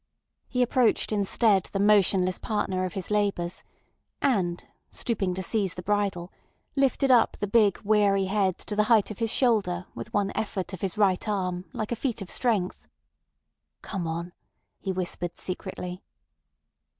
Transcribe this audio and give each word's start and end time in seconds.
He 0.47 0.63
approached 0.63 1.11
instead 1.11 1.65
the 1.65 1.79
motionless 1.79 2.39
partner 2.39 2.85
of 2.85 2.93
his 2.93 3.11
labours, 3.11 3.63
and 4.19 4.65
stooping 4.89 5.35
to 5.35 5.43
seize 5.43 5.75
the 5.75 5.83
bridle, 5.83 6.33
lifted 6.75 7.11
up 7.11 7.37
the 7.37 7.45
big, 7.45 7.77
weary 7.83 8.25
head 8.25 8.57
to 8.57 8.75
the 8.75 8.85
height 8.85 9.11
of 9.11 9.19
his 9.19 9.29
shoulder 9.29 9.85
with 9.93 10.11
one 10.11 10.31
effort 10.33 10.73
of 10.73 10.81
his 10.81 10.97
right 10.97 11.27
arm, 11.29 11.65
like 11.71 11.91
a 11.91 11.95
feat 11.95 12.19
of 12.19 12.31
strength. 12.31 12.87
"Come 13.83 14.07
on," 14.07 14.33
he 14.79 14.91
whispered 14.91 15.37
secretly. 15.37 16.01